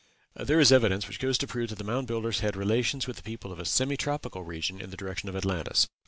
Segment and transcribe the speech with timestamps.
[0.35, 3.21] There is evidence which goes to prove that the Mound Builders had relations with the
[3.21, 5.87] people of a semi tropical region in the direction of Atlantis.